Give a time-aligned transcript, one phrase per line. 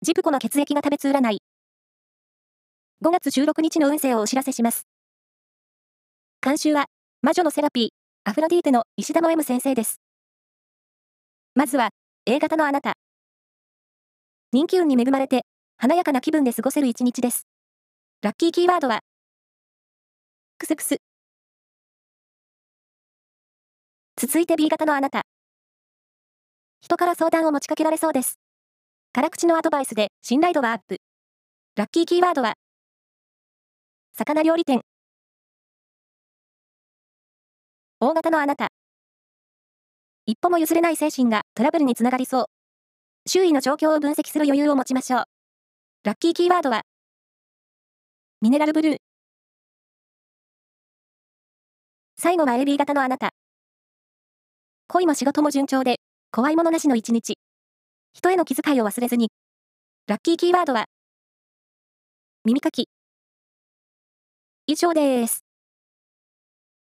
[0.00, 1.42] ジプコの血液が食べつ占い。
[3.04, 4.86] 5月16日の運勢をお知らせします。
[6.40, 6.86] 監修は、
[7.20, 7.88] 魔女のセラピー、
[8.22, 10.00] アフロディーテの石田の M 先生です。
[11.56, 11.88] まずは、
[12.26, 12.92] A 型のあなた。
[14.52, 15.42] 人気運に恵まれて、
[15.76, 17.48] 華やかな気分で過ごせる一日です。
[18.22, 19.00] ラッキーキーワードは、
[20.58, 20.98] クスクス。
[24.16, 25.22] 続いて B 型のあなた。
[26.80, 28.38] 人から相談を持ちかけられそうです。
[29.14, 30.98] 辛口のアドバイスで信頼度はアップ。
[31.76, 32.54] ラッキーキーワードは、
[34.12, 34.82] 魚料理店。
[38.00, 38.68] 大型のあなた。
[40.26, 42.44] 一歩も譲れない精神がトラブルにつながりそう。
[43.26, 45.24] 周囲の状況を分析する余裕を持ちましょう。
[46.04, 46.82] ラッキーキーワードは、
[48.42, 48.96] ミネラルブルー。
[52.18, 53.30] 最後は AB 型のあなた。
[54.88, 55.96] 恋も仕事も順調で、
[56.30, 57.38] 怖いものなしの一日。
[58.14, 59.30] 人への気遣いを忘れずに。
[60.06, 60.86] ラッキーキーワードは、
[62.44, 62.88] 耳かき。
[64.66, 65.47] 以上です。